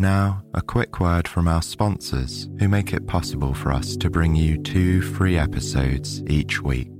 [0.00, 4.34] Now, a quick word from our sponsors who make it possible for us to bring
[4.34, 6.99] you two free episodes each week.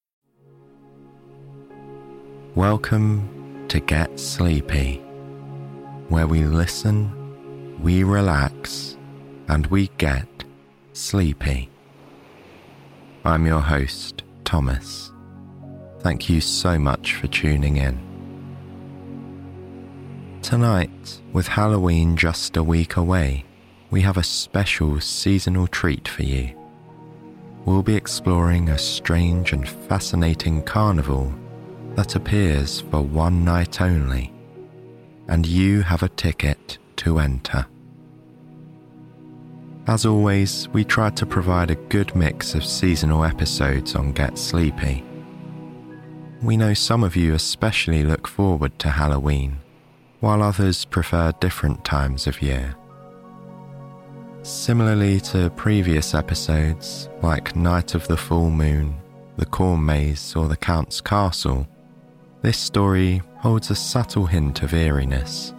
[2.55, 4.97] Welcome to Get Sleepy,
[6.09, 7.09] where we listen,
[7.81, 8.97] we relax,
[9.47, 10.27] and we get
[10.91, 11.69] sleepy.
[13.23, 15.13] I'm your host, Thomas.
[15.99, 17.97] Thank you so much for tuning in.
[20.41, 23.45] Tonight, with Halloween just a week away,
[23.91, 26.53] we have a special seasonal treat for you.
[27.63, 31.33] We'll be exploring a strange and fascinating carnival
[31.95, 34.33] that appears for one night only,
[35.27, 37.65] and you have a ticket to enter.
[39.87, 45.03] As always, we try to provide a good mix of seasonal episodes on Get Sleepy.
[46.41, 49.59] We know some of you especially look forward to Halloween,
[50.19, 52.75] while others prefer different times of year.
[54.43, 58.95] Similarly to previous episodes, like Night of the Full Moon,
[59.37, 61.67] The Corn Maze, or The Count's Castle,
[62.41, 65.53] this story holds a subtle hint of eeriness.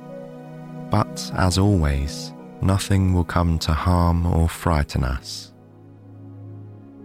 [0.91, 5.53] But as always, nothing will come to harm or frighten us.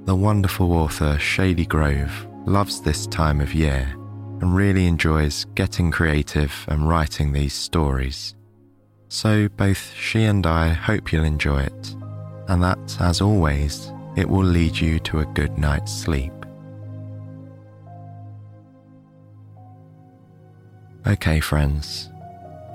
[0.06, 3.88] The wonderful author Shady Grove loves this time of year
[4.42, 8.36] and really enjoys getting creative and writing these stories.
[9.10, 11.96] So both she and I hope you'll enjoy it,
[12.48, 16.37] and that, as always, it will lead you to a good night's sleep.
[21.08, 22.12] Okay, friends,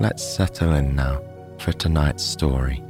[0.00, 1.20] let's settle in now
[1.58, 2.82] for tonight's story.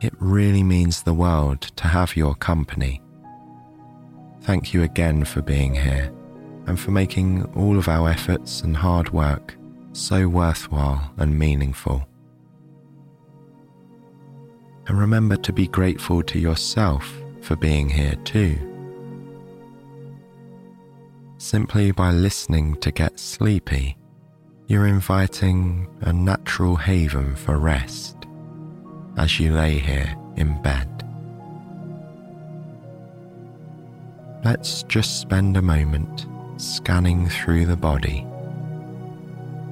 [0.00, 3.00] It really means the world to have your company.
[4.40, 6.12] Thank you again for being here
[6.66, 9.54] and for making all of our efforts and hard work
[9.92, 12.04] so worthwhile and meaningful.
[14.88, 17.08] And remember to be grateful to yourself
[17.40, 18.71] for being here too
[21.42, 23.96] Simply by listening to get sleepy,
[24.68, 28.16] you're inviting a natural haven for rest
[29.16, 30.88] as you lay here in bed.
[34.44, 38.24] Let's just spend a moment scanning through the body,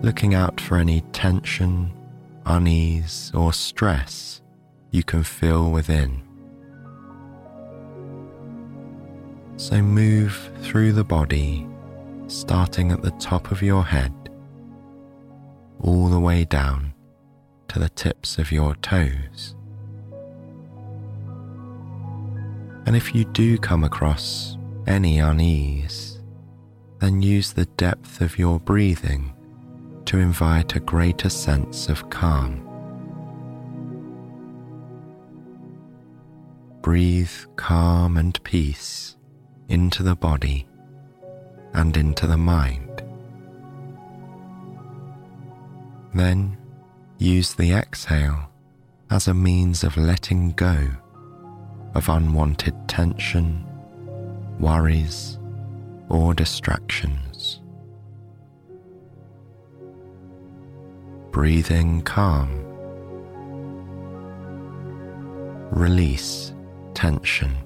[0.02, 1.92] looking out for any tension,
[2.46, 4.42] unease, or stress
[4.90, 6.29] you can feel within.
[9.60, 11.68] So move through the body,
[12.28, 14.30] starting at the top of your head,
[15.80, 16.94] all the way down
[17.68, 19.54] to the tips of your toes.
[22.86, 24.56] And if you do come across
[24.86, 26.22] any unease,
[26.98, 29.34] then use the depth of your breathing
[30.06, 32.66] to invite a greater sense of calm.
[36.80, 39.09] Breathe calm and peace
[39.70, 40.66] into the body
[41.72, 43.02] and into the mind.
[46.12, 46.58] Then
[47.18, 48.50] use the exhale
[49.10, 50.88] as a means of letting go
[51.94, 53.64] of unwanted tension,
[54.58, 55.38] worries,
[56.08, 57.60] or distractions.
[61.30, 62.50] Breathing calm.
[65.70, 66.52] Release
[66.94, 67.56] tension.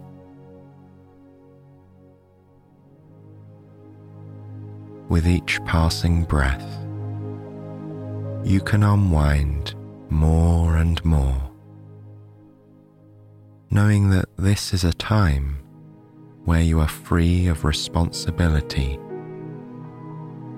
[5.09, 6.67] With each passing breath,
[8.45, 9.75] you can unwind
[10.11, 11.51] more and more,
[13.71, 15.59] knowing that this is a time
[16.45, 18.99] where you are free of responsibility,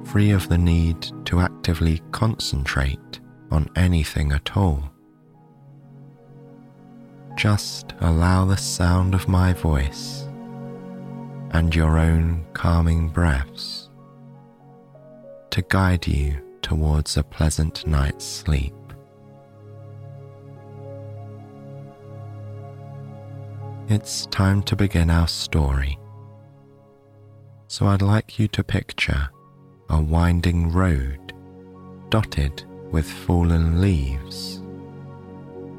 [0.05, 3.21] free of the need to actively concentrate
[3.51, 4.83] on anything at all.
[7.37, 10.27] Just allow the sound of my voice
[11.51, 13.86] and your own calming breaths
[15.57, 18.75] to guide you towards a pleasant night's sleep.
[23.89, 25.99] It's time to begin our story.
[27.69, 29.31] So I'd like you to picture
[29.89, 31.33] a winding road
[32.11, 32.63] dotted
[32.93, 34.57] with fallen leaves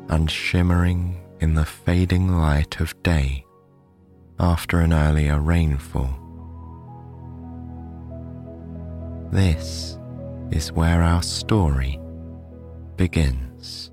[0.10, 3.46] and shimmering in the fading light of day
[4.40, 6.27] after an earlier rainfall.
[9.32, 9.98] This
[10.52, 12.00] is where our story
[12.96, 13.92] begins.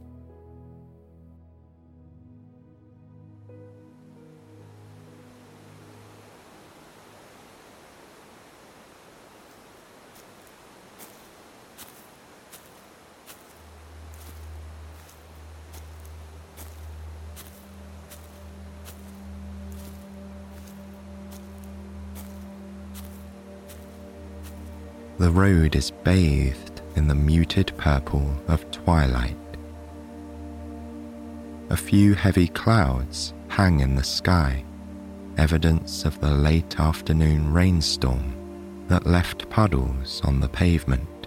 [25.25, 29.39] The road is bathed in the muted purple of twilight.
[31.71, 34.63] A few heavy clouds hang in the sky,
[35.39, 38.37] evidence of the late afternoon rainstorm
[38.89, 41.27] that left puddles on the pavement.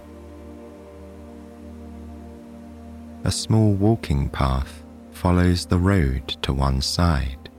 [3.24, 7.50] A small walking path follows the road to one side.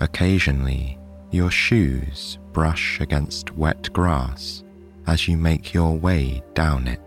[0.00, 0.98] Occasionally,
[1.32, 4.62] your shoes brush against wet grass
[5.06, 7.00] as you make your way down it.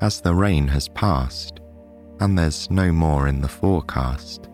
[0.00, 1.60] As the rain has passed,
[2.20, 4.48] and there's no more in the forecast,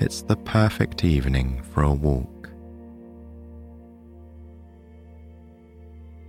[0.00, 2.50] it's the perfect evening for a walk.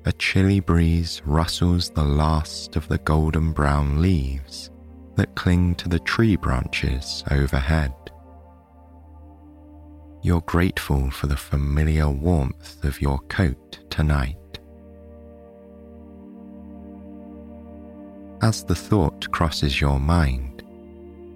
[0.06, 4.72] A chilly breeze rustles the last of the golden brown leaves
[5.16, 7.94] that cling to the tree branches overhead.
[10.22, 14.36] You're grateful for the familiar warmth of your coat tonight.
[18.42, 20.62] As the thought crosses your mind,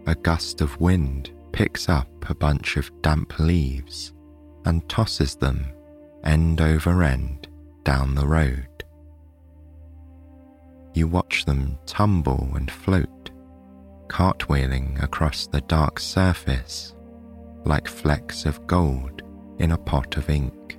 [0.05, 4.11] a gust of wind picks up a bunch of damp leaves
[4.65, 5.65] and tosses them
[6.25, 7.47] end over end
[7.85, 8.67] down the road.
[10.93, 13.31] You watch them tumble and float,
[14.07, 16.93] cartwheeling across the dark surface
[17.65, 19.21] like flecks of gold
[19.59, 20.77] in a pot of ink.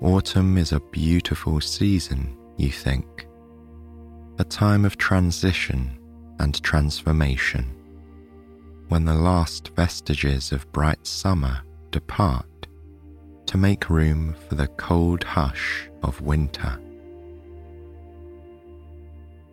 [0.00, 3.26] Autumn is a beautiful season, you think,
[4.38, 5.96] a time of transition
[6.40, 7.64] and transformation,
[8.88, 11.60] when the last vestiges of bright summer
[11.92, 12.46] depart
[13.46, 16.78] to make room for the cold hush of winter.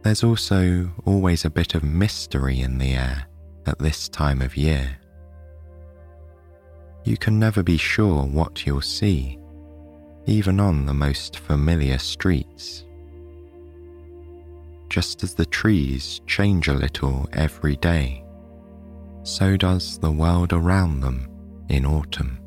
[0.01, 3.28] There's also always a bit of mystery in the air
[3.69, 4.97] at this time of year.
[7.05, 9.39] You can never be sure what you'll see,
[10.25, 12.85] even on the most familiar streets.
[14.89, 18.23] Just as the trees change a little every day,
[19.23, 21.29] so does the world around them
[21.69, 22.39] in autumn.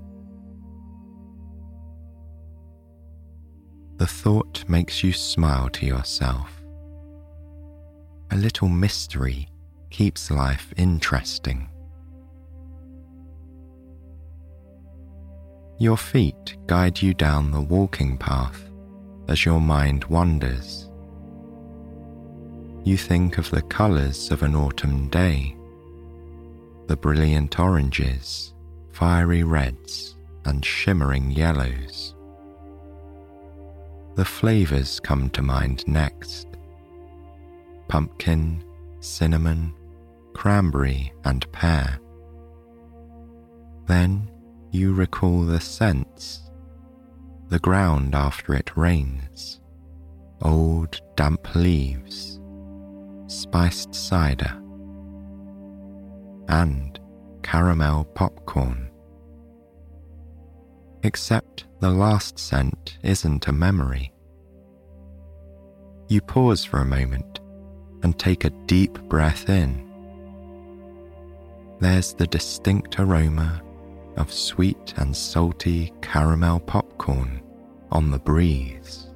[3.99, 6.51] The thought makes you smile to yourself.
[8.33, 9.47] A little mystery
[9.93, 11.69] keeps life interesting.
[15.79, 18.71] Your feet guide you down the walking path
[19.29, 20.89] as your mind wanders.
[22.85, 25.57] You think of the colours of an autumn day
[26.89, 28.55] the brilliant oranges,
[28.91, 32.15] fiery reds, and shimmering yellows.
[34.17, 36.49] The flavours come to mind next
[37.89, 38.65] pumpkin,
[39.01, 39.75] cinnamon,
[40.35, 41.99] cranberry, and pear.
[43.87, 44.31] Then
[44.71, 46.51] you recall the scents,
[47.49, 49.61] the ground after it rains,
[50.41, 52.41] old damp leaves,
[53.27, 54.59] spiced cider,
[56.49, 56.99] and
[57.43, 58.91] caramel popcorn.
[61.03, 64.13] Except the last scent isn't a memory.
[66.09, 67.41] You pause for a moment
[68.03, 69.92] and take a deep breath in.
[71.83, 73.61] There's the distinct aroma
[74.17, 77.43] of sweet and salty caramel popcorn
[77.91, 79.11] on the breeze.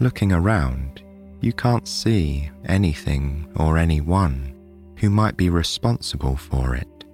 [0.00, 1.02] Looking around,
[1.40, 4.54] you can't see anything or anyone
[4.98, 7.04] who might be responsible for it.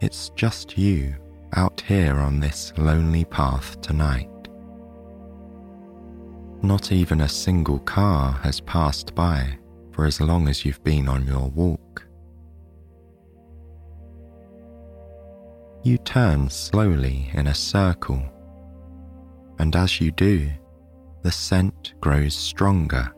[0.00, 1.16] It's just you
[1.56, 4.30] out here on this lonely path tonight.
[6.62, 9.58] Not even a single car has passed by
[9.92, 12.04] for as long as you've been on your walk.
[15.84, 18.22] You turn slowly in a circle,
[19.58, 20.50] and as you do,
[21.22, 23.12] the scent grows stronger.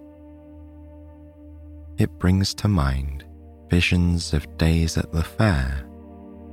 [1.99, 3.25] It brings to mind
[3.71, 5.87] visions of days at the fair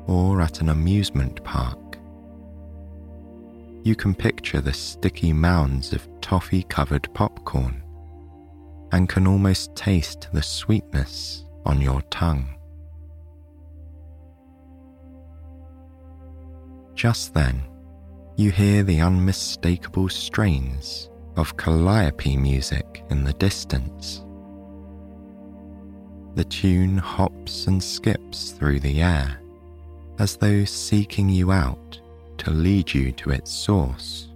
[0.08, 1.98] or at an amusement park.
[3.84, 7.81] You can picture the sticky mounds of toffee covered popcorn
[8.92, 12.48] and can almost taste the sweetness on your tongue.
[16.94, 17.64] Just then,
[18.36, 24.24] you hear the unmistakable strains of calliope music in the distance.
[26.36, 29.42] The tune hops and skips through the air
[30.20, 32.00] as though seeking you out
[32.38, 34.31] to lead you to its source.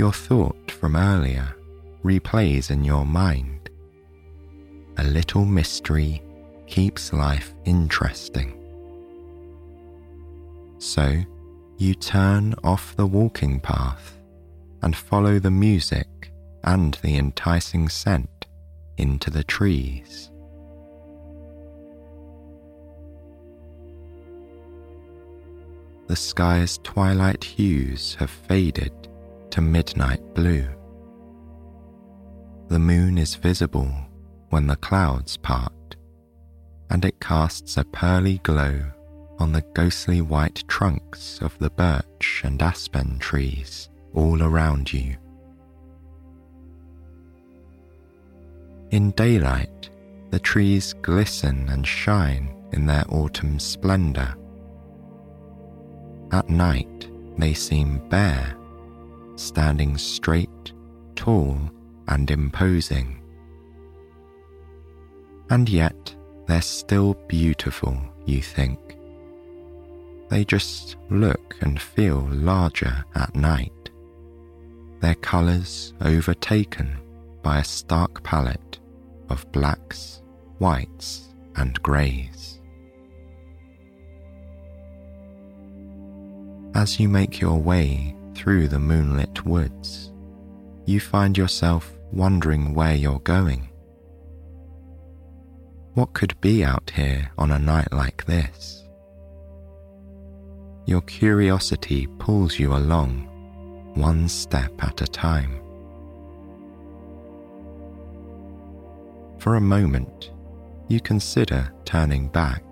[0.00, 1.54] Your thought from earlier
[2.02, 3.68] replays in your mind.
[4.96, 6.22] A little mystery
[6.66, 8.56] keeps life interesting.
[10.78, 11.22] So
[11.76, 14.18] you turn off the walking path
[14.80, 16.32] and follow the music
[16.64, 18.46] and the enticing scent
[18.96, 20.30] into the trees.
[26.06, 28.99] the sky's twilight hues have faded
[29.50, 30.66] to midnight blue.
[32.68, 33.92] The moon is visible
[34.50, 35.96] when the clouds part,
[36.90, 38.80] and it casts a pearly glow
[39.38, 45.16] on the ghostly white trunks of the birch and aspen trees all around you.
[48.90, 49.90] In daylight,
[50.30, 54.36] the trees glisten and shine in their autumn splendour
[56.32, 58.56] at night, they seem bare,
[59.40, 60.72] standing straight,
[61.16, 61.58] tall,
[62.08, 63.20] and imposing.
[65.48, 66.14] And yet,
[66.46, 68.78] they're still beautiful, you think.
[70.28, 73.90] They just look and feel larger at night,
[75.00, 76.98] their colours overtaken
[77.42, 78.78] by a stark palette
[79.30, 80.22] of blacks,
[80.58, 82.60] whites, and greys.
[86.74, 90.14] As you make your way through the moonlit woods,
[90.86, 93.68] you find yourself wondering where you're going.
[95.92, 98.88] What could be out here on a night like this?
[100.86, 105.60] Your curiosity pulls you along, one step at a time.
[109.38, 110.30] For a moment,
[110.88, 112.64] you consider turning back.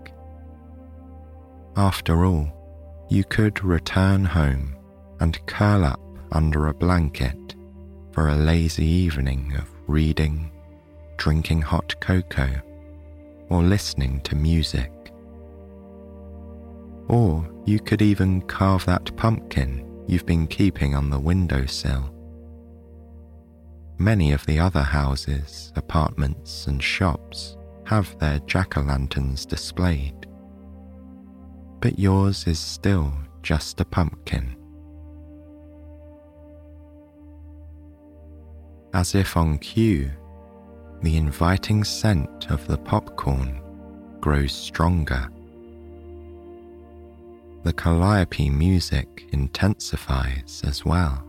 [1.77, 4.78] After all, you could return home
[5.21, 6.01] and curl up
[6.33, 7.55] under a blanket
[8.13, 10.51] for a lazy evening of reading,
[11.17, 12.61] drinking hot cocoa,
[13.49, 14.93] or listening to music.
[17.09, 22.15] Or you could even carve that pumpkin you've been keeping on the windowsill.
[23.99, 30.29] Many of the other houses, apartments, and shops have their jack o' lanterns displayed
[31.81, 34.57] but yours is still just a pumpkin.
[38.95, 40.11] As if on cue,
[41.03, 43.61] the inviting scent of the popcorn
[44.21, 45.29] grows stronger.
[47.65, 51.25] The calliope music intensifies as well,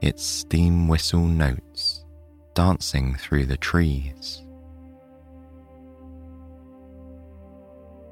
[0.00, 2.04] its steam whistle notes
[2.54, 4.44] dancing through the trees.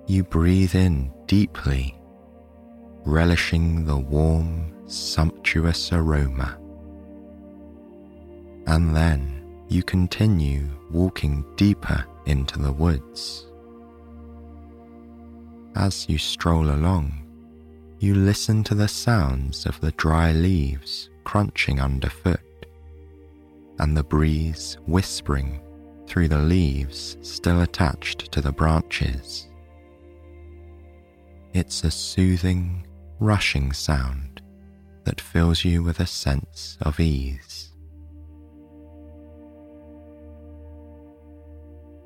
[0.07, 1.99] you breathe in deeply,
[3.05, 6.59] relishing the warm, sumptuous aroma.
[8.67, 13.47] And then you continue walking deeper into the woods.
[15.75, 17.23] As you stroll along,
[17.99, 22.41] you listen to the sounds of the dry leaves crunching underfoot
[23.79, 25.61] and the breeze whispering
[26.07, 29.49] through the leaves still attached to the branches.
[31.55, 32.87] It's a soothing,
[33.19, 34.43] rushing sound
[35.05, 37.72] that fills you with a sense of ease.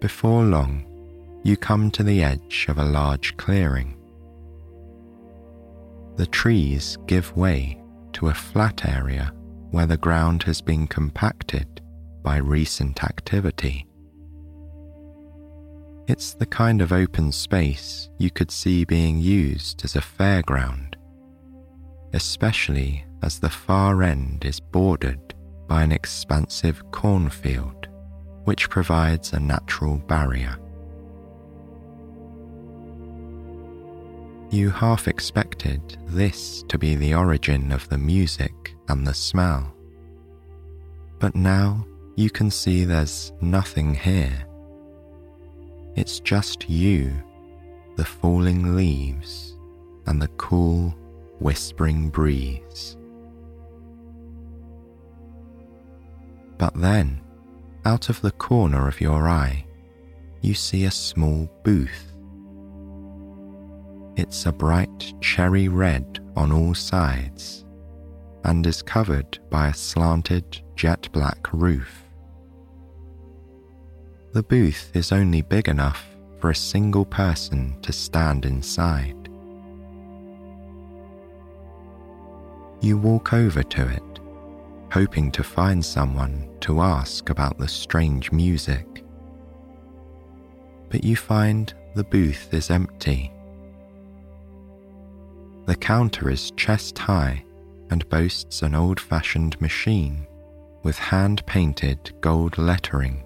[0.01, 0.85] Before long,
[1.43, 3.97] you come to the edge of a large clearing.
[6.17, 7.81] The trees give way
[8.15, 9.33] to a flat area
[9.71, 11.81] where the ground has been compacted
[12.23, 13.87] by recent activity.
[16.09, 20.95] It's the kind of open space you could see being used as a fairground,
[22.13, 25.35] especially as the far end is bordered
[25.67, 27.89] by an expansive cornfield,
[28.47, 30.57] which provides a natural barrier.
[34.51, 39.75] You half expected this to be the origin of the music and the smell.
[41.19, 41.85] But now
[42.15, 44.47] you can see there's nothing here.
[45.97, 47.13] It's just you,
[47.97, 49.57] the falling leaves,
[50.07, 50.95] and the cool,
[51.41, 52.97] whispering breeze.
[56.59, 57.21] But then,
[57.87, 59.65] out of the corner of your eye,
[60.41, 62.13] you see a small booth.
[64.17, 67.65] It's a bright cherry red on all sides
[68.43, 72.03] and is covered by a slanted jet black roof.
[74.33, 76.05] The booth is only big enough
[76.41, 79.29] for a single person to stand inside.
[82.81, 84.03] You walk over to it
[84.91, 89.05] hoping to find someone to ask about the strange music.
[90.89, 93.33] But you find the booth is empty.
[95.67, 97.45] The counter is chest high
[97.91, 100.27] and boasts an old fashioned machine
[100.83, 103.25] with hand painted gold lettering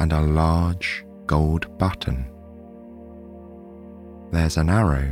[0.00, 2.26] and a large gold button.
[4.32, 5.10] There's an arrow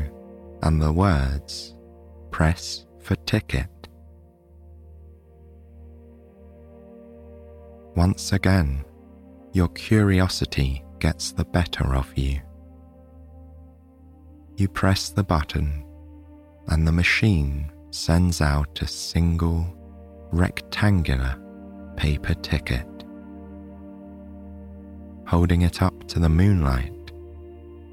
[0.62, 1.74] and the words,
[2.30, 3.68] Press for ticket.
[7.98, 8.84] Once again,
[9.52, 12.40] your curiosity gets the better of you.
[14.56, 15.84] You press the button,
[16.68, 19.66] and the machine sends out a single
[20.30, 21.42] rectangular
[21.96, 22.86] paper ticket.
[25.26, 27.10] Holding it up to the moonlight,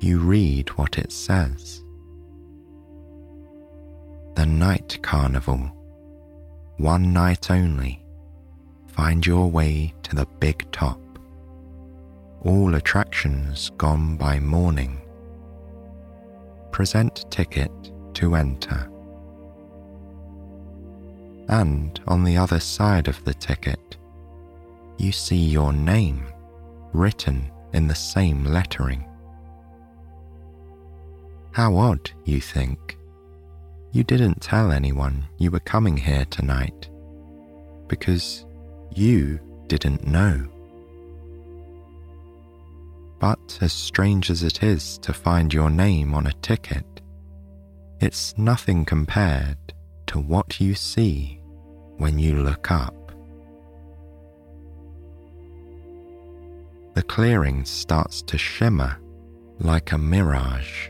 [0.02, 1.84] you read what it says.
[4.36, 5.62] The Night Carnival,
[6.78, 8.05] one night only
[8.96, 11.00] find your way to the big top.
[12.44, 15.02] All attractions gone by morning.
[16.72, 17.72] Present ticket
[18.14, 18.90] to enter.
[21.50, 23.98] And on the other side of the ticket,
[24.98, 26.24] you see your name
[26.94, 29.04] written in the same lettering.
[31.52, 32.98] How odd, you think.
[33.92, 36.90] You didn't tell anyone you were coming here tonight
[37.88, 38.46] because
[38.96, 40.48] you didn't know.
[43.20, 46.86] But as strange as it is to find your name on a ticket,
[48.00, 49.58] it's nothing compared
[50.08, 51.40] to what you see
[51.98, 52.94] when you look up.
[56.94, 58.98] The clearing starts to shimmer
[59.60, 60.90] like a mirage.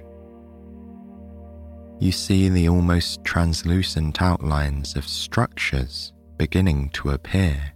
[1.99, 7.74] You see the almost translucent outlines of structures beginning to appear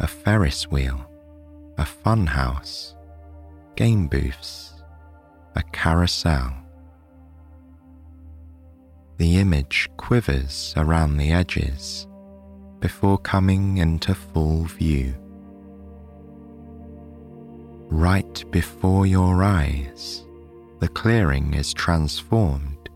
[0.00, 1.10] a Ferris wheel,
[1.76, 2.94] a fun house,
[3.74, 4.74] game booths,
[5.56, 6.54] a carousel.
[9.16, 12.06] The image quivers around the edges
[12.78, 15.14] before coming into full view.
[17.90, 20.24] Right before your eyes,
[20.78, 22.88] the clearing is transformed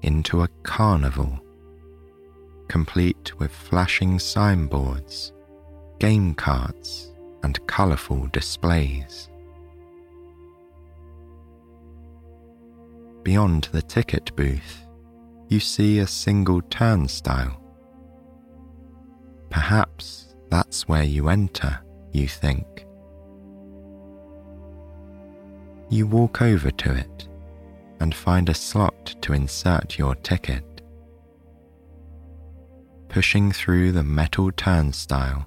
[0.00, 1.38] into a carnival,
[2.68, 5.34] complete with flashing signboards
[6.00, 9.28] game carts, and colourful displays.
[13.22, 14.82] Beyond the ticket booth,
[15.48, 17.62] you see a single turnstile.
[19.50, 21.78] Perhaps that's where you enter,
[22.12, 22.86] you think.
[25.90, 27.28] You walk over to it
[28.00, 30.64] and find a slot to insert your ticket.
[33.08, 35.46] Pushing through the metal turnstile,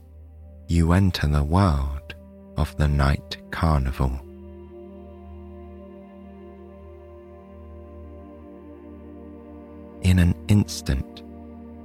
[0.68, 2.16] you enter the world
[2.58, 4.12] of the night carnival.
[10.02, 11.24] In an instant,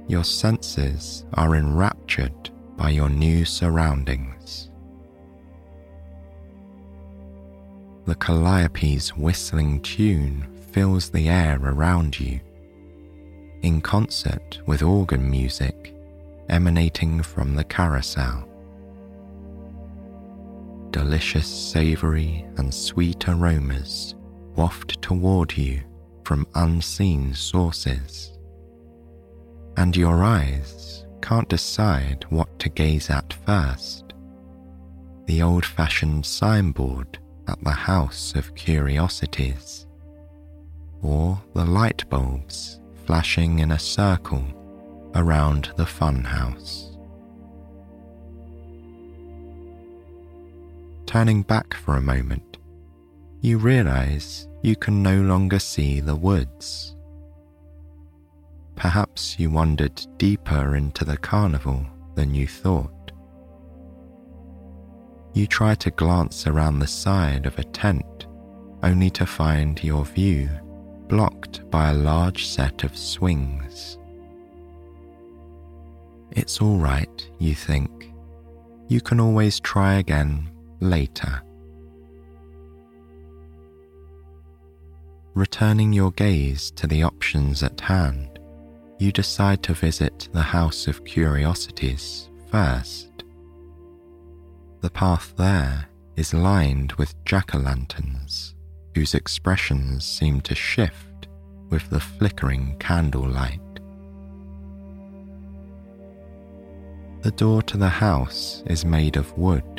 [0.07, 4.69] your senses are enraptured by your new surroundings.
[8.05, 12.39] The calliope's whistling tune fills the air around you,
[13.61, 15.93] in concert with organ music
[16.49, 18.48] emanating from the carousel
[20.91, 24.15] delicious savory and sweet aromas
[24.55, 25.81] waft toward you
[26.23, 28.37] from unseen sources.
[29.77, 34.13] And your eyes can't decide what to gaze at first.
[35.25, 39.87] The old fashioned signboard at the House of Curiosities,
[41.01, 44.45] or the light bulbs flashing in a circle
[45.15, 46.88] around the funhouse.
[51.09, 52.59] Turning back for a moment,
[53.41, 56.95] you realize you can no longer see the woods.
[58.75, 63.11] Perhaps you wandered deeper into the carnival than you thought.
[65.33, 68.27] You try to glance around the side of a tent
[68.83, 70.47] only to find your view
[71.07, 73.97] blocked by a large set of swings.
[76.29, 78.13] It's all right, you think.
[78.89, 81.41] You can always try again later.
[85.33, 88.39] Returning your gaze to the options at hand,
[88.97, 93.23] you decide to visit the House of Curiosities first.
[94.81, 98.55] The path there is lined with jack o' lanterns
[98.95, 101.27] whose expressions seem to shift
[101.69, 103.61] with the flickering candlelight.
[107.21, 109.78] The door to the house is made of wood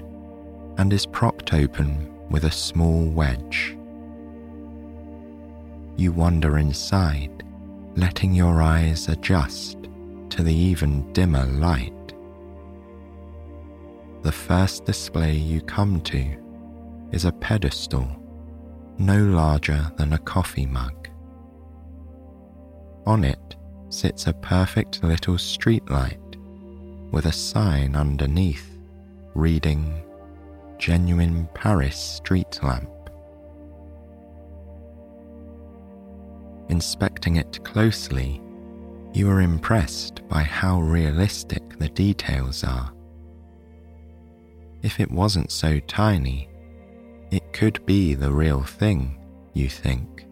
[0.78, 3.76] and is propped open with a small wedge.
[5.96, 7.44] You wander inside,
[7.96, 9.76] letting your eyes adjust
[10.30, 11.92] to the even dimmer light.
[14.22, 16.36] The first display you come to
[17.12, 18.08] is a pedestal
[19.00, 21.08] no larger than a coffee mug.
[23.06, 23.56] On it
[23.88, 26.36] sits a perfect little streetlight
[27.10, 28.78] with a sign underneath
[29.34, 30.02] reading
[30.80, 32.88] Genuine Paris Street Lamp.
[36.70, 38.40] Inspecting it closely,
[39.12, 42.90] you are impressed by how realistic the details are.
[44.80, 46.48] If it wasn't so tiny,
[47.30, 49.20] it could be the real thing,
[49.52, 50.24] you think.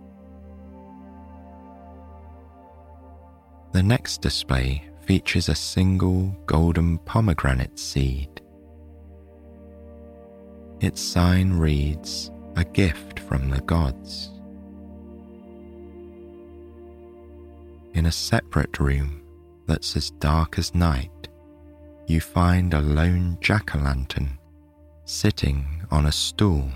[3.72, 8.40] The next display features a single golden pomegranate seed.
[10.80, 14.30] Its sign reads, A gift from the gods.
[17.94, 19.22] In a separate room
[19.66, 21.28] that's as dark as night,
[22.06, 24.38] you find a lone jack o' lantern
[25.04, 26.70] sitting on a stool.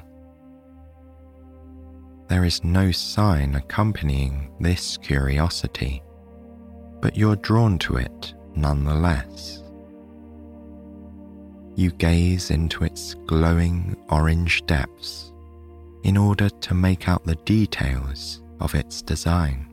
[2.29, 6.03] There is no sign accompanying this curiosity,
[7.01, 9.62] but you're drawn to it nonetheless.
[11.75, 15.33] You gaze into its glowing orange depths
[16.05, 19.67] in order to make out the details of its design.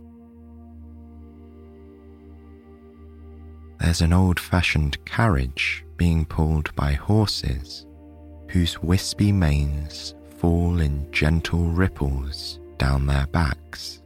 [3.79, 7.85] There's an old fashioned carriage being pulled by horses
[8.49, 14.01] whose wispy manes fall in gentle ripples down their backs.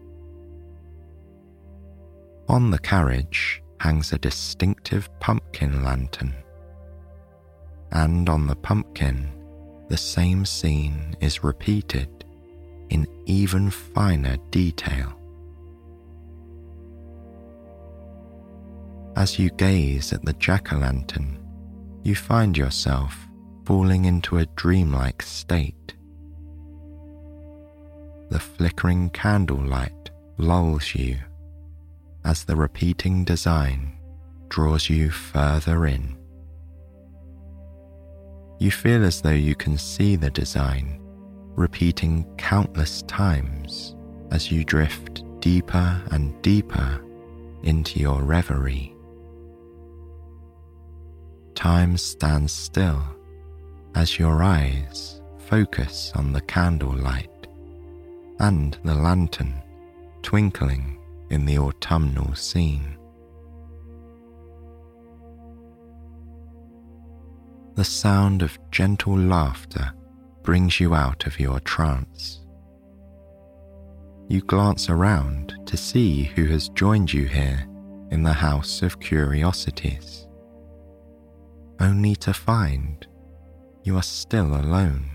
[2.49, 6.33] On the carriage hangs a distinctive pumpkin lantern,
[7.93, 9.31] and on the pumpkin,
[9.87, 12.09] the same scene is repeated
[12.89, 15.13] in even finer detail.
[19.15, 21.39] As you gaze at the jack o' lantern,
[22.03, 23.15] you find yourself
[23.65, 25.83] falling into a dreamlike state
[28.33, 31.15] the flickering candlelight lulls you
[32.25, 33.95] as the repeating design
[34.49, 36.17] draws you further in.
[38.63, 40.97] You feel as though you can see the design
[41.57, 43.93] repeating countless times
[44.31, 47.03] as you drift deeper and deeper
[47.63, 48.95] into your reverie.
[51.55, 53.03] Time stands still
[53.95, 57.47] as your eyes focus on the candlelight
[58.39, 59.61] and the lantern
[60.21, 60.97] twinkling
[61.29, 62.97] in the autumnal scene.
[67.75, 69.93] The sound of gentle laughter
[70.43, 72.41] brings you out of your trance.
[74.27, 77.67] You glance around to see who has joined you here
[78.11, 80.27] in the House of Curiosities,
[81.79, 83.05] only to find
[83.83, 85.13] you are still alone.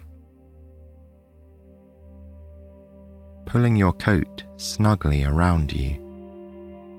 [3.49, 5.97] pulling your coat snugly around you,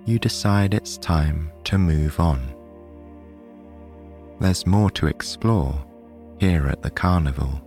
[0.06, 2.59] you decide it's time to move on.
[4.40, 5.86] There's more to explore
[6.40, 7.62] here at the carnival.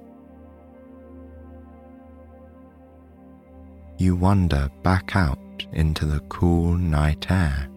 [3.98, 5.38] You wander back out
[5.72, 7.68] into the cool night air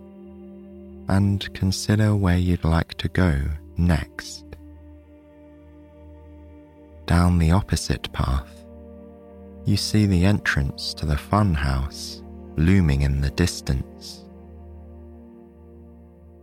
[1.10, 3.42] and consider where you'd like to go
[3.78, 4.46] next.
[7.06, 8.66] Down the opposite path,
[9.66, 12.24] you see the entrance to the fun house
[12.56, 14.24] looming in the distance.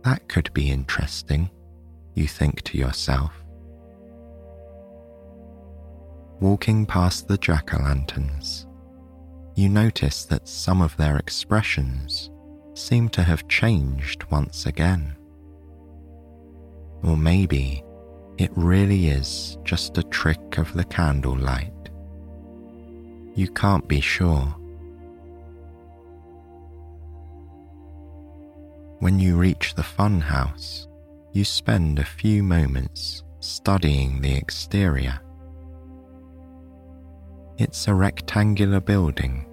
[0.03, 1.49] That could be interesting,
[2.15, 3.31] you think to yourself.
[6.39, 8.67] Walking past the jack o' lanterns,
[9.55, 12.29] you notice that some of their expressions
[12.73, 15.15] seem to have changed once again.
[17.03, 17.83] Or maybe
[18.37, 21.71] it really is just a trick of the candlelight.
[23.35, 24.55] You can't be sure.
[28.99, 30.87] When you reach the fun house,
[31.33, 35.19] you spend a few moments studying the exterior.
[37.57, 39.47] It's a rectangular building,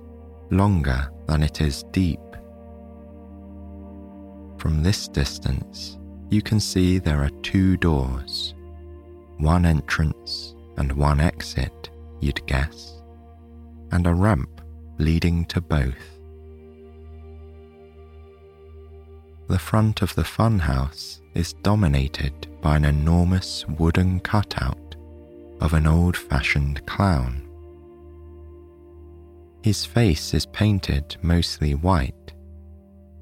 [0.51, 2.21] longer than it is deep.
[4.59, 8.55] From this distance, you can see there are two doors,
[9.39, 11.89] one entrance and one exit,
[12.21, 13.03] you'd guess,
[13.91, 14.61] and a ramp
[14.99, 16.10] leading to both.
[19.51, 24.95] The front of the funhouse is dominated by an enormous wooden cutout
[25.61, 27.49] of an old fashioned clown.
[29.65, 32.33] His face is painted mostly white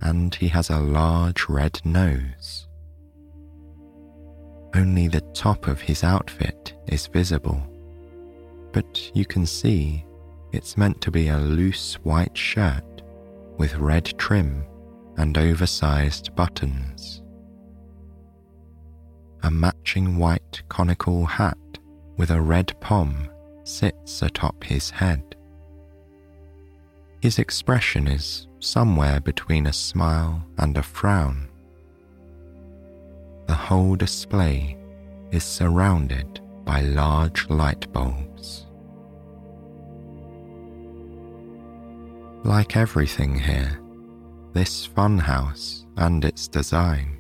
[0.02, 2.68] and he has a large red nose.
[4.74, 7.62] Only the top of his outfit is visible,
[8.72, 10.04] but you can see
[10.52, 13.00] it's meant to be a loose white shirt
[13.56, 14.66] with red trim
[15.18, 17.22] and oversized buttons.
[19.42, 21.58] A matching white conical hat
[22.16, 23.28] with a red pom
[23.64, 25.22] sits atop his head.
[27.20, 31.48] His expression is somewhere between a smile and a frown.
[33.46, 34.76] The whole display
[35.32, 38.66] is surrounded by large light bulbs.
[42.44, 43.80] Like everything here,
[44.52, 47.18] this funhouse and its design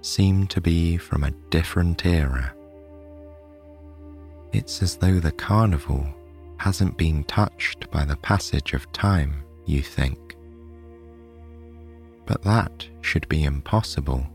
[0.00, 2.54] seem to be from a different era.
[4.52, 6.06] It's as though the carnival
[6.58, 10.24] hasn't been touched by the passage of time, you think
[12.26, 14.26] but that should be impossible.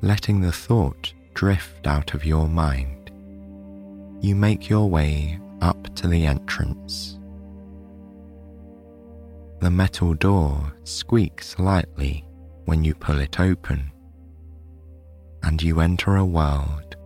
[0.00, 3.10] Letting the thought drift out of your mind,
[4.20, 7.13] you make your way up to the entrance.
[9.64, 12.22] The metal door squeaks lightly
[12.66, 13.90] when you pull it open,
[15.42, 16.96] and you enter a world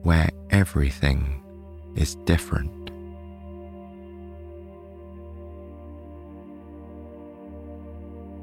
[0.00, 1.44] where everything
[1.96, 2.86] is different.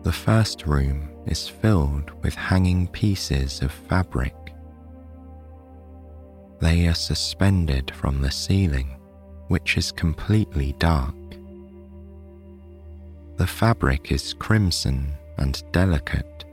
[0.04, 4.36] The first room is filled with hanging pieces of fabric.
[6.60, 9.00] They are suspended from the ceiling,
[9.48, 11.17] which is completely dark.
[13.38, 16.46] The fabric is crimson and delicate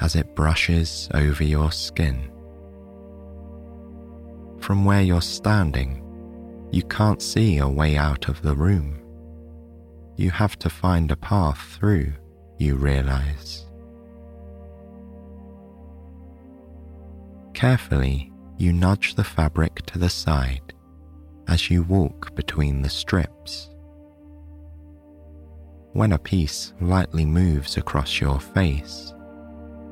[0.00, 2.30] as it brushes over your skin.
[4.58, 6.00] From where you're standing,
[6.70, 9.02] you can't see a way out of the room.
[10.16, 12.14] You have to find a path through
[12.58, 13.66] you realize.
[17.52, 20.72] Carefully, you nudge the fabric to the side
[21.48, 23.33] as you walk between the strips.
[25.94, 29.14] When a piece lightly moves across your face,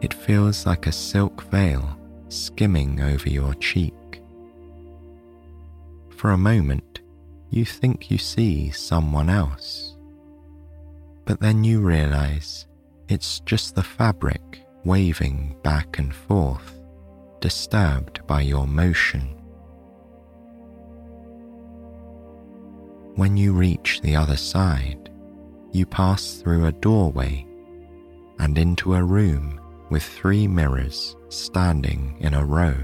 [0.02, 3.94] it feels like a silk veil skimming over your cheek.
[6.10, 7.00] For a moment,
[7.50, 9.92] you think you see someone else
[11.24, 12.66] but then you realize
[13.08, 16.80] it's just the fabric waving back and forth,
[17.40, 19.28] disturbed by your motion.
[23.14, 25.01] When you reach the other side,
[25.72, 27.46] you pass through a doorway
[28.38, 32.74] and into a room with three mirrors standing in a row.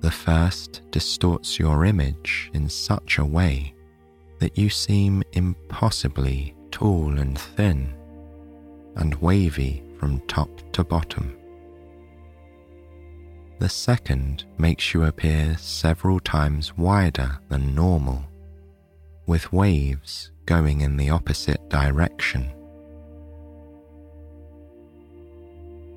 [0.00, 3.74] The first distorts your image in such a way
[4.40, 7.94] that you seem impossibly tall and thin
[8.96, 11.36] and wavy from top to bottom.
[13.60, 18.24] The second makes you appear several times wider than normal,
[19.26, 22.50] with waves going in the opposite direction.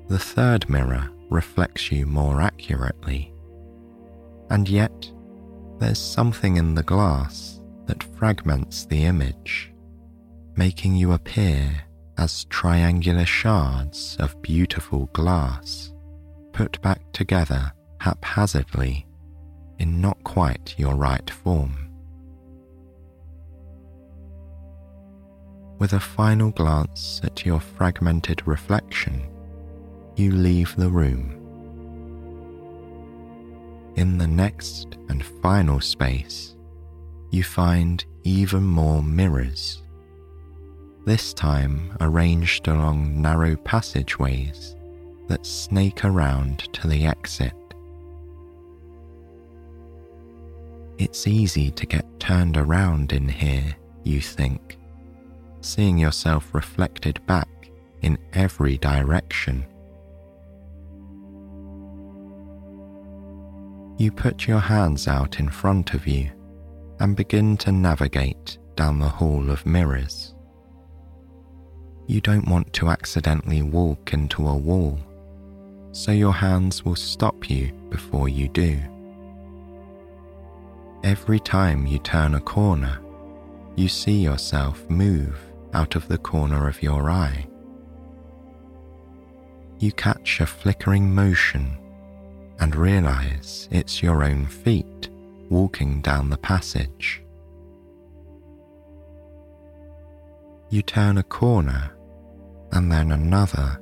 [0.08, 3.32] The third mirror reflects you more accurately,
[4.50, 5.10] and yet
[5.78, 9.72] there's something in the glass that fragments the image,
[10.56, 11.82] making you appear
[12.18, 15.92] as triangular shards of beautiful glass
[16.52, 19.06] put back together haphazardly
[19.78, 21.85] in not quite your right form.
[25.78, 29.22] With a final glance at your fragmented reflection,
[30.16, 31.32] you leave the room.
[33.96, 36.56] In the next and final space,
[37.30, 39.82] you find even more mirrors,
[41.04, 44.74] this time arranged along narrow passageways
[45.28, 47.54] that snake around to the exit.
[50.98, 54.78] It's easy to get turned around in here, you think,
[55.66, 57.48] seeing yourself reflected back
[58.00, 59.66] in every direction.
[63.98, 66.30] You put your hands out in front of you
[67.00, 70.34] and begin to navigate down the hall of mirrors.
[72.06, 74.98] You don't want to accidentally walk into a wall,
[75.90, 78.78] so your hands will stop you before you do.
[81.02, 83.00] Every time you turn a corner,
[83.74, 85.45] you see yourself move
[85.76, 87.46] out of the corner of your eye.
[89.78, 91.76] You catch a flickering motion
[92.58, 95.10] and realize it's your own feet
[95.50, 97.22] walking down the passage.
[100.70, 101.92] You turn a corner
[102.72, 103.78] and then another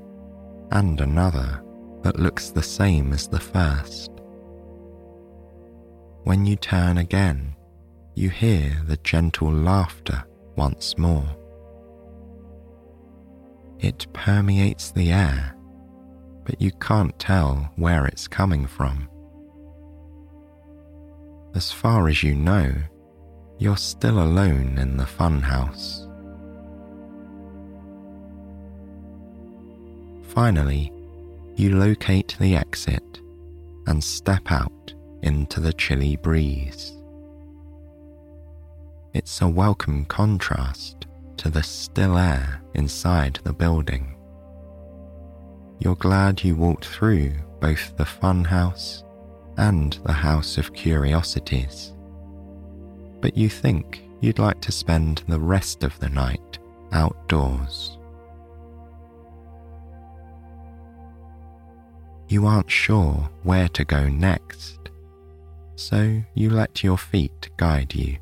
[0.72, 1.62] and another
[2.02, 4.10] that looks the same as the first.
[6.24, 7.54] When you turn again,
[8.14, 10.24] you hear the gentle laughter
[10.56, 11.36] once more.
[13.84, 15.54] It permeates the air,
[16.46, 19.10] but you can't tell where it's coming from.
[21.54, 22.72] As far as you know,
[23.58, 26.10] you're still alone in the funhouse.
[30.28, 30.90] Finally,
[31.56, 33.20] you locate the exit
[33.86, 36.96] and step out into the chilly breeze.
[39.12, 41.03] It's a welcome contrast
[41.38, 44.14] to the still air inside the building.
[45.78, 49.04] You're glad you walked through both the fun house
[49.56, 51.92] and the House of Curiosities,
[53.20, 56.58] but you think you'd like to spend the rest of the night
[56.92, 57.98] outdoors.
[62.28, 64.78] You aren't sure where to go next,
[65.76, 68.18] so you let your feet guide you.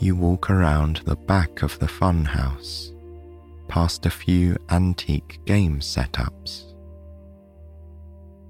[0.00, 2.92] You walk around the back of the funhouse,
[3.68, 6.74] past a few antique game setups.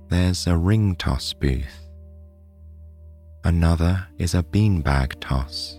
[0.09, 1.89] There's a ring toss booth.
[3.45, 5.79] Another is a beanbag toss,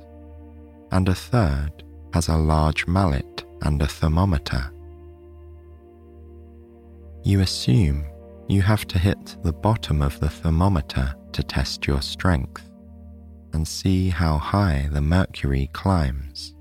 [0.91, 4.71] and a third has a large mallet and a thermometer.
[7.23, 8.05] You assume
[8.47, 12.64] you have to hit the bottom of the thermometer to test your strength
[13.55, 16.53] and see how high the mercury climbs.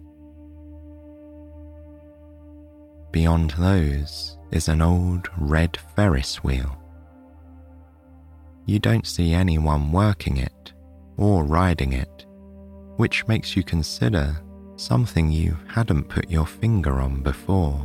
[3.13, 6.79] Beyond those is an old red Ferris wheel.
[8.65, 10.73] You don't see anyone working it
[11.17, 12.25] or riding it,
[12.97, 14.37] which makes you consider
[14.77, 17.85] something you hadn't put your finger on before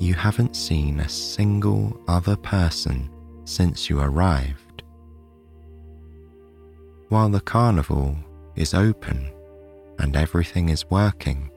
[0.00, 3.10] you haven't seen a single other person
[3.44, 4.67] since you arrived.
[7.08, 8.16] While the carnival
[8.56, 9.30] is open
[9.98, 11.50] and everything is working,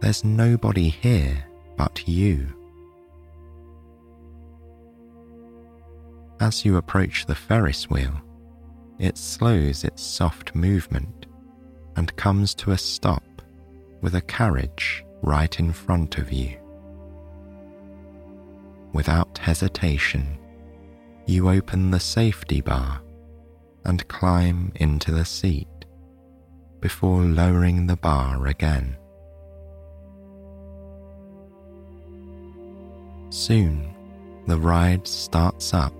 [0.00, 1.44] there's nobody here
[1.76, 2.46] but you.
[6.40, 8.14] As you approach the Ferris wheel,
[8.98, 11.26] it slows its soft movement
[11.96, 13.24] and comes to a stop
[14.00, 16.60] with a carriage right in front of you
[18.92, 20.38] without hesitation,
[21.26, 23.00] you open the safety bar
[23.84, 25.66] and climb into the seat
[26.80, 28.96] before lowering the bar again.
[33.30, 33.94] Soon,
[34.46, 35.94] the ride starts up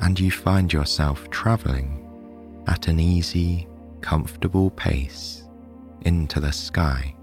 [0.00, 2.04] and you find yourself traveling
[2.66, 3.66] at an easy,
[4.00, 5.44] comfortable pace
[6.02, 7.14] into the sky.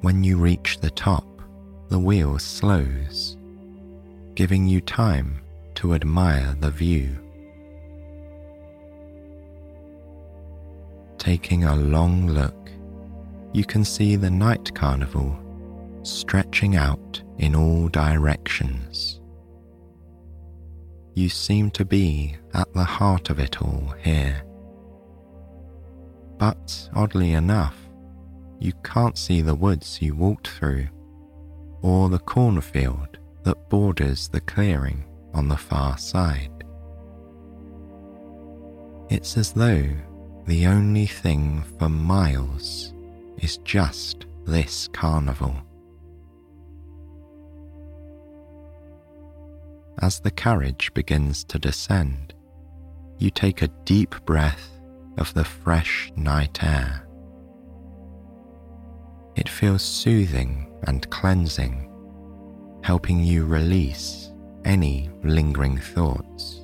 [0.00, 1.26] When you reach the top,
[1.88, 3.36] the wheel slows,
[4.34, 5.40] giving you time
[5.76, 7.16] to admire the view.
[11.28, 12.70] Taking a long look,
[13.52, 15.38] you can see the night carnival
[16.02, 19.20] stretching out in all directions.
[21.12, 24.42] You seem to be at the heart of it all here.
[26.38, 27.76] But oddly enough,
[28.58, 30.88] you can't see the woods you walked through
[31.82, 35.04] or the cornfield that borders the clearing
[35.34, 36.64] on the far side.
[39.10, 39.90] It's as though
[40.48, 42.94] the only thing for miles
[43.36, 45.54] is just this carnival.
[50.00, 52.32] As the carriage begins to descend,
[53.18, 54.70] you take a deep breath
[55.18, 57.06] of the fresh night air.
[59.36, 61.90] It feels soothing and cleansing,
[62.82, 64.32] helping you release
[64.64, 66.57] any lingering thoughts.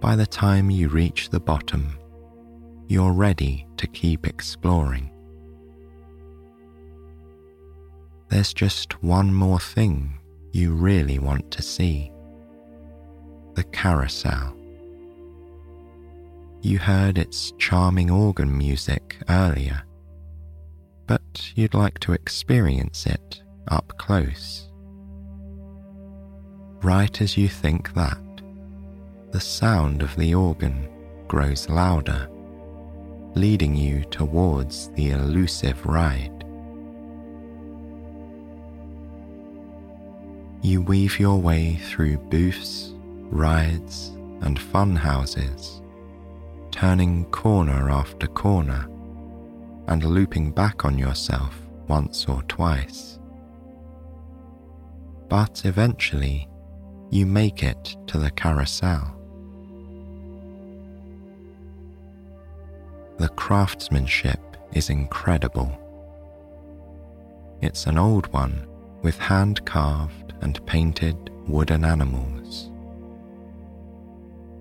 [0.00, 1.98] By the time you reach the bottom,
[2.86, 5.10] you're ready to keep exploring.
[8.28, 10.18] There's just one more thing
[10.52, 12.12] you really want to see
[13.54, 14.54] the carousel.
[16.60, 19.82] You heard its charming organ music earlier,
[21.08, 24.70] but you'd like to experience it up close.
[26.82, 28.18] Right as you think that,
[29.30, 30.88] the sound of the organ
[31.26, 32.28] grows louder,
[33.34, 36.32] leading you towards the elusive ride.
[40.62, 42.94] You weave your way through booths,
[43.30, 45.82] rides, and fun houses,
[46.70, 48.88] turning corner after corner
[49.88, 51.54] and looping back on yourself
[51.86, 53.18] once or twice.
[55.28, 56.48] But eventually,
[57.10, 59.17] you make it to the carousel.
[63.18, 64.38] The craftsmanship
[64.72, 65.76] is incredible.
[67.60, 68.68] It's an old one
[69.02, 72.70] with hand carved and painted wooden animals.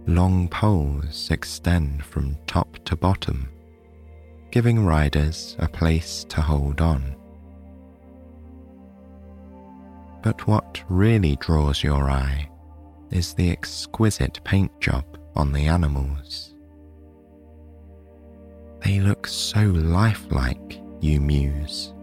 [0.08, 3.50] Long poles extend from top to bottom,
[4.50, 7.16] giving riders a place to hold on.
[10.24, 12.50] But what really draws your eye
[13.12, 15.06] is the exquisite paint job
[15.36, 16.56] on the animals.
[18.88, 21.94] They look so lifelike, you muse.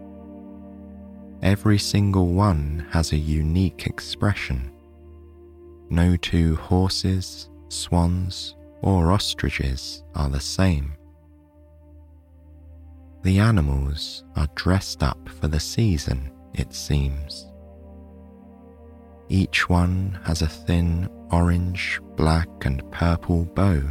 [1.41, 4.71] Every single one has a unique expression.
[5.89, 10.93] No two horses, swans, or ostriches are the same.
[13.23, 17.47] The animals are dressed up for the season, it seems.
[19.27, 23.81] Each one has a thin orange, black, and purple bow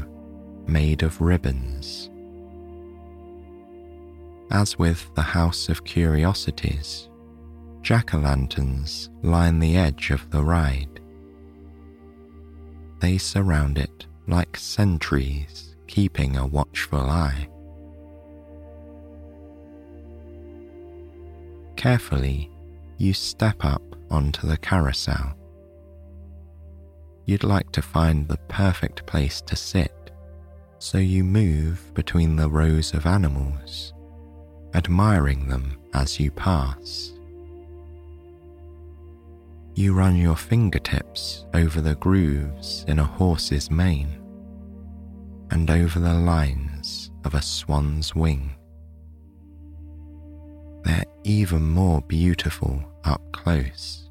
[0.69, 2.09] made of ribbons.
[4.51, 7.09] As with the House of Curiosities,
[7.83, 11.01] jack o' lanterns line the edge of the ride.
[13.01, 17.49] They surround it like sentries keeping a watchful eye.
[21.77, 22.51] Carefully,
[22.99, 25.35] you step up onto the carousel.
[27.25, 30.11] You'd like to find the perfect place to sit,
[30.79, 33.94] so you move between the rows of animals
[34.75, 37.13] admiring them as you pass.
[39.75, 44.21] You run your fingertips over the grooves in a horse's mane
[45.51, 48.51] and over the lines of a swan's wing.
[50.85, 54.11] They're even more beautiful up close.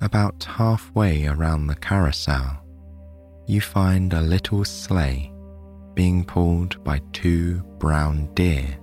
[0.00, 2.62] About halfway around the carousel,
[3.46, 5.33] you find a little sleigh
[5.94, 8.78] being pulled by two brown deer.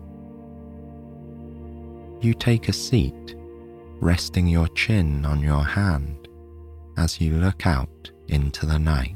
[2.22, 3.36] You take a seat,
[4.00, 6.28] resting your chin on your hand
[6.98, 9.16] as you look out into the night.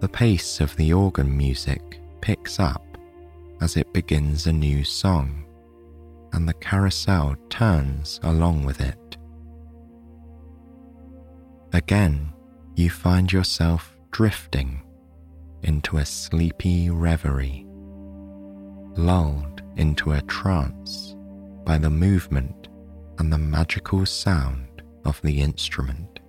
[0.00, 2.98] The pace of the organ music picks up
[3.60, 5.44] as it begins a new song,
[6.32, 9.16] and the carousel turns along with it.
[11.72, 12.32] Again,
[12.74, 14.82] you find yourself drifting
[15.62, 17.66] into a sleepy reverie,
[18.96, 21.14] lulled into a trance
[21.64, 22.68] by the movement
[23.18, 26.20] and the magical sound of the instrument.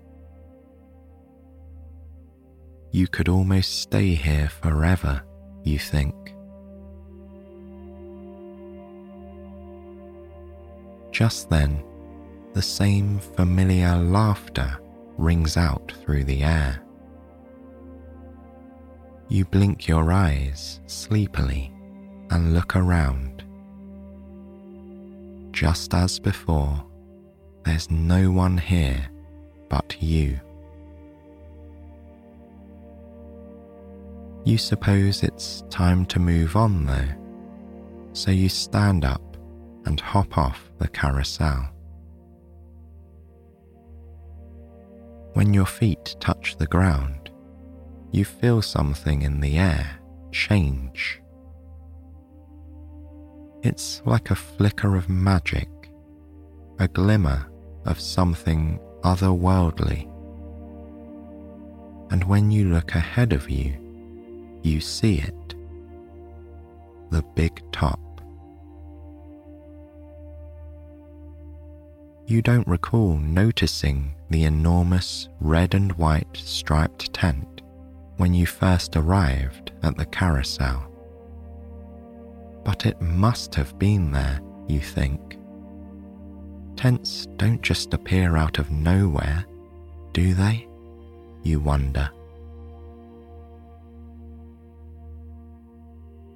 [2.92, 5.24] You could almost stay here forever,
[5.64, 6.14] you think.
[11.12, 11.84] Just then,
[12.54, 14.78] the same familiar laughter
[15.18, 16.82] rings out through the air.
[19.30, 21.74] You blink your eyes sleepily
[22.30, 23.44] and look around.
[25.52, 26.86] Just as before,
[27.64, 29.08] there's no one here
[29.70, 30.40] but you.
[34.46, 37.10] You suppose it's time to move on though,
[38.14, 39.38] so you stand up
[39.86, 41.73] and hop off the carousel.
[45.34, 47.32] When your feet touch the ground,
[48.12, 50.00] you feel something in the air
[50.32, 51.20] change.
[53.64, 55.70] It's like a flicker of magic,
[56.80, 57.48] a glimmer
[57.86, 60.10] of something otherworldly.
[62.12, 63.76] And when you look ahead of you,
[64.62, 65.56] you see it
[67.10, 68.00] the big top.
[72.26, 77.62] You don't recall noticing the enormous red and white striped tent
[78.18, 80.92] when you first arrived at the carousel.
[82.66, 85.38] But it must have been there, you think.
[86.76, 89.46] Tents don't just appear out of nowhere,
[90.14, 90.68] do they?
[91.44, 92.10] You wonder.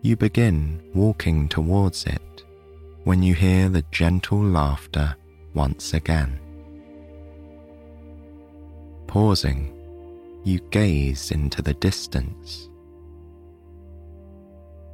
[0.03, 2.43] You begin walking towards it
[3.05, 5.15] when you hear the gentle laughter
[5.55, 6.39] once again.
[9.07, 9.73] Pausing,
[10.43, 12.69] you gaze into the distance.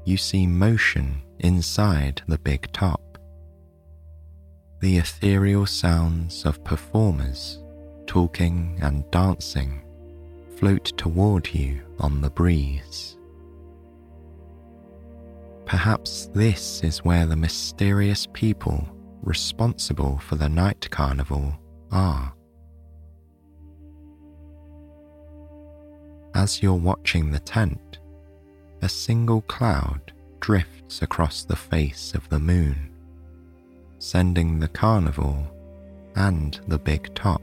[0.05, 3.17] You see motion inside the big top.
[4.79, 7.59] The ethereal sounds of performers
[8.05, 9.81] talking and dancing
[10.57, 13.17] float toward you on the breeze.
[15.65, 18.87] Perhaps this is where the mysterious people
[19.21, 21.53] responsible for the night carnival
[21.91, 22.33] are.
[26.35, 27.99] As you're watching the tent,
[28.81, 32.89] a single cloud drifts across the face of the moon,
[33.99, 35.47] sending the carnival
[36.15, 37.41] and the big top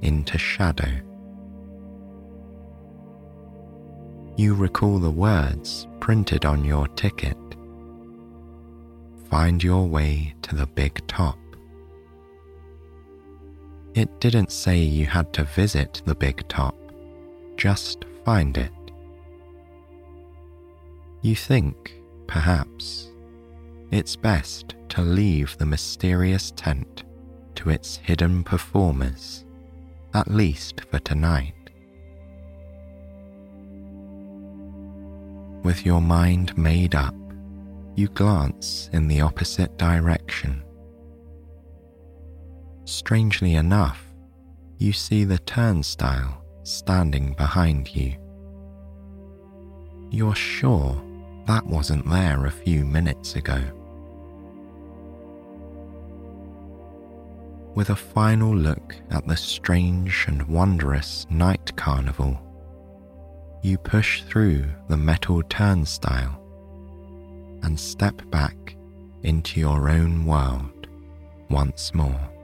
[0.00, 0.90] into shadow.
[4.36, 7.36] You recall the words printed on your ticket
[9.28, 11.38] Find your way to the big top.
[13.94, 16.74] It didn't say you had to visit the big top,
[17.58, 18.72] just find it.
[21.22, 23.10] You think, perhaps,
[23.90, 27.02] it's best to leave the mysterious tent
[27.56, 29.44] to its hidden performers,
[30.14, 31.54] at least for tonight.
[35.64, 37.16] With your mind made up,
[37.96, 40.62] you glance in the opposite direction.
[42.84, 44.04] Strangely enough,
[44.78, 48.14] you see the turnstile standing behind you.
[50.10, 51.02] You're sure
[51.46, 53.62] that wasn't there a few minutes ago.
[57.74, 62.38] With a final look at the strange and wondrous night carnival,
[63.62, 66.38] you push through the metal turnstile
[67.62, 68.76] and step back
[69.22, 70.86] into your own world
[71.48, 72.37] once more.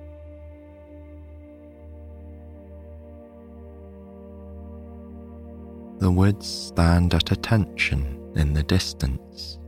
[6.05, 9.59] The woods stand at attention in the distance,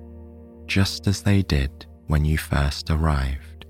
[0.67, 3.65] just as they did when you first arrived.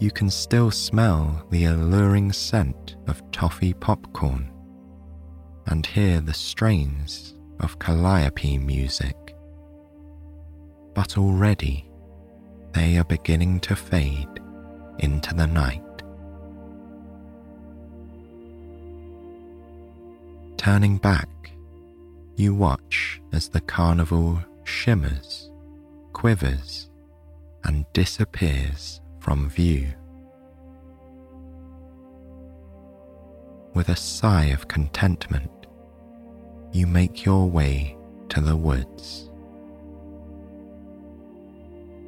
[0.00, 4.50] You can still smell the alluring scent of toffee popcorn
[5.66, 9.36] and hear the strains of calliope music
[10.92, 11.88] but already
[12.72, 14.40] they are beginning to fade
[14.98, 15.87] into the night.
[20.58, 21.28] Turning back,
[22.34, 25.52] you watch as the carnival shimmers,
[26.12, 26.90] quivers,
[27.62, 29.86] and disappears from view.
[33.72, 35.50] With a sigh of contentment,
[36.72, 37.96] you make your way
[38.28, 39.30] to the woods.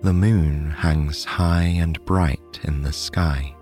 [0.03, 3.55] The moon hangs high and bright in the sky,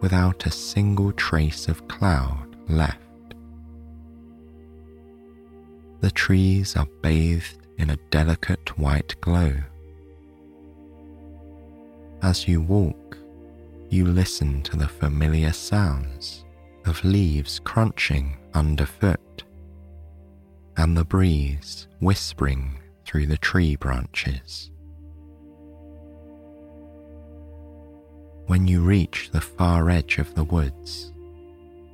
[0.00, 2.98] without a single trace of cloud left.
[6.02, 9.54] The trees are bathed in a delicate white glow.
[12.22, 13.16] As you walk,
[13.88, 16.44] you listen to the familiar sounds
[16.84, 19.44] of leaves crunching underfoot
[20.76, 24.72] and the breeze whispering through the tree branches.
[28.52, 31.12] when you reach the far edge of the woods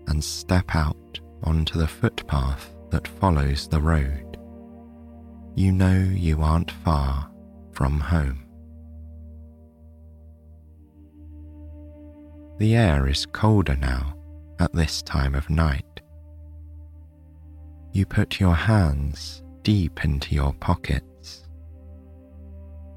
[0.08, 4.38] and step out onto the footpath that follows the road,
[5.54, 7.30] you know you aren't far
[7.72, 8.44] from home.
[12.58, 14.16] The air is colder now
[14.58, 15.84] at this time of night.
[17.92, 21.48] You put your hands deep into your pockets,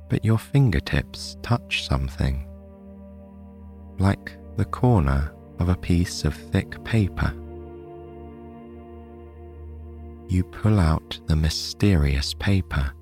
[0.09, 2.47] but your fingertips touch something
[3.99, 7.33] like the corner of a piece of thick paper.
[10.31, 12.93] You pull out the mysterious paper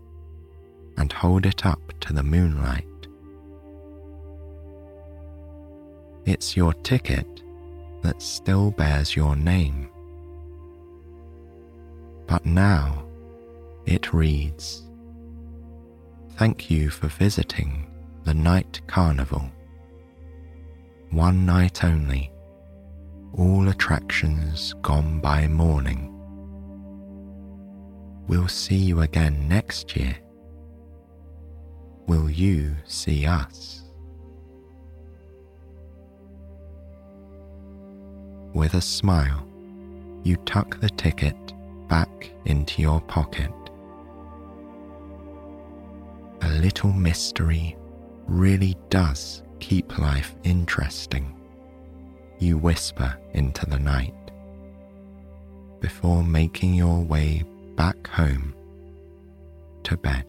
[0.98, 2.88] and hold it up to the moonlight.
[6.26, 7.44] It's your ticket
[8.02, 9.92] that still bears your name.
[12.26, 13.06] But now
[13.86, 14.90] it reads
[16.32, 17.92] Thank you for visiting
[18.24, 19.52] the night carnival.
[21.12, 22.32] One night only,
[23.34, 26.19] all attractions gone by morning.
[28.30, 30.16] We'll see you again next year.
[32.06, 33.82] Will you see us?
[38.54, 39.48] With a smile,
[40.24, 41.36] you tuck the ticket
[41.88, 43.52] back into your pocket.
[46.44, 47.76] A little mystery
[48.28, 51.36] really does keep life interesting,
[52.38, 54.14] you whisper into the night
[55.80, 57.44] before making your way
[57.80, 58.54] back home
[59.84, 60.29] to bed.